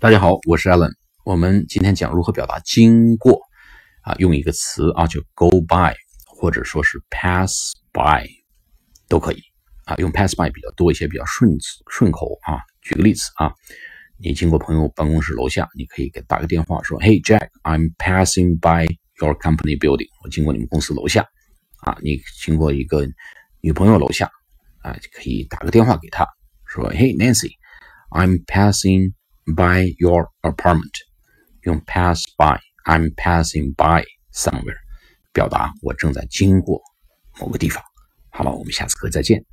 [0.00, 0.92] 大家好，我是 Alan。
[1.24, 3.40] 我们今天讲如何表达经过
[4.04, 5.92] 啊，用一个词啊，就 go by，
[6.24, 8.24] 或者说是 pass by
[9.08, 9.42] 都可以
[9.86, 9.96] 啊。
[9.96, 11.50] 用 pass by 比较多一些，比较顺
[11.90, 12.60] 顺口啊。
[12.80, 13.50] 举个例子啊，
[14.18, 18.86] 你经过朋友办公室楼下，你可以给打个电话说：“Hey Jack，I'm passing by
[19.20, 21.26] your company building。”我经过你们公司楼下
[21.80, 21.98] 啊。
[22.02, 23.04] 你经过一个
[23.60, 24.30] 女朋友楼下
[24.82, 26.24] 啊，可以打个电话给她
[26.66, 29.14] 说：“Hey Nancy，I'm passing。”
[29.54, 30.92] By your apartment，
[31.62, 34.78] 用 pass by，I'm passing by somewhere，
[35.32, 36.80] 表达我正在经过
[37.40, 37.82] 某个地方。
[38.30, 39.44] 好了，我们下次课再见。